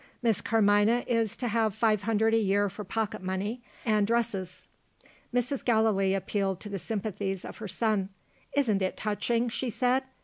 [0.23, 4.67] Miss Carmina is to have five hundred a year for pocket money and dresses."
[5.31, 5.63] Mrs.
[5.63, 8.09] Gallilee appealed to the sympathies of her son.
[8.53, 10.05] "Isn't it touching?" she said.